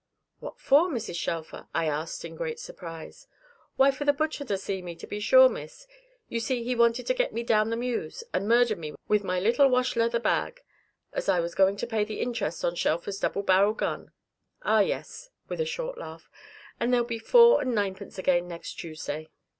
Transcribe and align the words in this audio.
"What 0.39 0.59
for, 0.59 0.89
Mrs. 0.89 1.15
Shelfer?" 1.15 1.67
I 1.75 1.85
asked 1.85 2.25
in 2.25 2.33
great 2.35 2.59
surprise. 2.59 3.27
"Why, 3.75 3.91
for 3.91 4.03
the 4.03 4.11
butcher 4.13 4.43
to 4.45 4.57
see 4.57 4.81
me, 4.81 4.95
to 4.95 5.05
be 5.05 5.19
sure, 5.19 5.47
Miss. 5.47 5.85
You 6.27 6.39
see 6.39 6.63
he 6.63 6.73
wanted 6.75 7.05
to 7.05 7.13
get 7.13 7.31
me 7.35 7.43
down 7.43 7.69
the 7.69 7.75
mews, 7.75 8.23
and 8.33 8.47
murder 8.47 8.75
me 8.75 8.95
with 9.07 9.23
my 9.23 9.39
little 9.39 9.69
wash 9.69 9.95
leather 9.95 10.19
bag, 10.19 10.61
as 11.13 11.29
I 11.29 11.39
was 11.39 11.53
going 11.53 11.77
to 11.77 11.85
pay 11.85 12.03
the 12.03 12.19
interest 12.19 12.65
on 12.65 12.73
Shelfer's 12.73 13.19
double 13.19 13.43
barrel 13.43 13.73
gun. 13.73 14.11
Ah 14.63 14.79
yes," 14.79 15.29
with 15.49 15.61
a 15.61 15.65
short 15.65 15.99
sigh, 15.99 16.17
"and 16.79 16.91
there'll 16.91 17.05
be 17.05 17.19
four 17.19 17.61
and 17.61 17.75
ninepence 17.75 18.17
again, 18.17 18.47
next 18.47 18.79
Tuesday." 18.79 19.29